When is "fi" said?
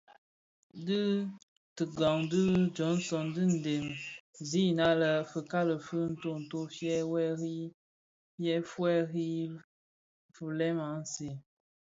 5.85-5.99, 6.75-6.89